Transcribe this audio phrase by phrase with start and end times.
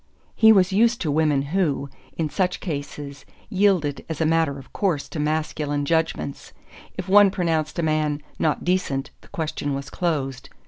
[0.35, 5.07] He was used to women who, in such cases, yielded as a matter of course
[5.09, 6.53] to masculine judgments:
[6.97, 10.49] if one pronounced a man "not decent" the question was closed.